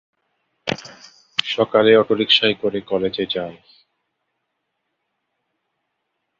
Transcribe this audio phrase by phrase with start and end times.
[1.45, 3.57] সকালে অটোরিকশায় করে কলেজে যায়।